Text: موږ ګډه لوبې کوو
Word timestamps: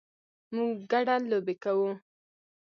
موږ 0.55 0.71
ګډه 0.91 1.15
لوبې 1.29 1.55
کوو 1.63 1.91